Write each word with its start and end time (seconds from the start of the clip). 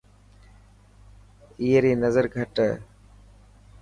اي 1.61 1.69
ري 1.83 1.93
نظر 2.03 2.25
گهٽ 2.33 2.53
هي. 2.65 2.73